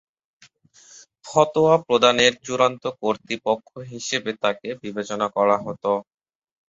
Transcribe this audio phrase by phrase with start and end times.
[1.25, 5.83] ফতোয়া প্রদানের চূড়ান্ত কর্তৃপক্ষ হিসেবে তাকে বিবেচনা করা হত।